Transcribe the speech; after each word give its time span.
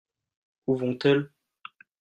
Où 0.65 0.75
vont-elles? 0.77 1.29